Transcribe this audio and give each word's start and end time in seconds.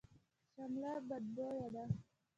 شمله 0.53 0.91
بدبویه 1.07 1.67
ده. 1.73 1.83